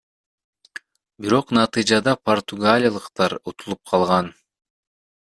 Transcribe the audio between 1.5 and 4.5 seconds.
натыйжада португалиялыктар утулуп калган.